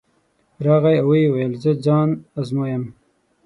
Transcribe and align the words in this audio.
راغی 0.65 0.97
او 1.01 1.09
ویې 1.11 1.27
ویل 1.33 1.53
زه 1.63 1.71
ځان 1.85 2.09
ازمایم. 2.39 2.83